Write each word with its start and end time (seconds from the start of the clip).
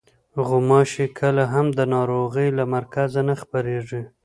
غوماشې 0.47 1.05
کله 1.19 1.43
هم 1.53 1.67
د 1.77 1.79
ناروغۍ 1.93 2.47
له 2.57 2.63
مرکز 2.75 3.11
نه 3.27 3.35
خپرېږي. 3.41 4.01